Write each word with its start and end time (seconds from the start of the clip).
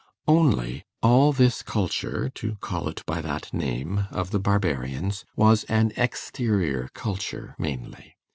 Only, 0.27 0.83
all 1.03 1.31
this 1.31 1.61
culture 1.61 2.27
(to 2.33 2.55
call 2.55 2.87
it 2.87 3.03
by 3.05 3.21
that 3.21 3.53
name) 3.53 4.07
of 4.09 4.31
the 4.31 4.39
Barbarians 4.39 5.25
was 5.35 5.63
an 5.65 5.91
exterior 5.95 6.89
culture 6.95 7.53
mainly. 7.59 8.15